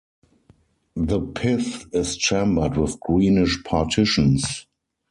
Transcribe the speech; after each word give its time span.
The 0.95 1.19
pith 1.21 1.85
is 1.93 2.17
chambered 2.17 2.75
with 2.75 2.99
greenish 2.99 3.63
partitions. 3.63 4.65